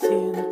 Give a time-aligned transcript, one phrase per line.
[0.00, 0.47] Sin